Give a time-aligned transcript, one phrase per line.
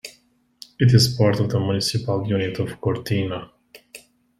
[0.79, 3.51] It is part of the municipal unit of Gortyna.